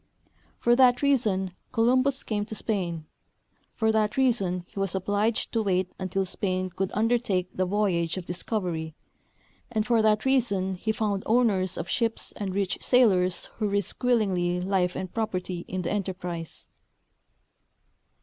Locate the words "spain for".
2.55-3.91